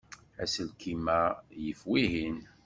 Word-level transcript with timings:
Aselkim-a 0.43 1.19
yif 1.63 1.81
wihin. 1.89 2.37